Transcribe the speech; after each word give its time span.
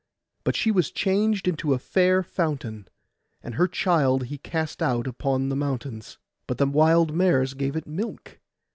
But 0.43 0.55
she 0.55 0.71
was 0.71 0.89
changed 0.89 1.47
into 1.47 1.75
a 1.75 1.77
fair 1.77 2.23
fountain; 2.23 2.87
and 3.43 3.53
her 3.53 3.67
child 3.67 4.23
he 4.23 4.39
cast 4.39 4.81
out 4.81 5.05
upon 5.05 5.49
the 5.49 5.55
mountains, 5.55 6.17
but 6.47 6.57
the 6.57 6.65
wild 6.65 7.13
mares 7.13 7.53
gave 7.53 7.75
it 7.75 7.85
milk. 7.85 8.39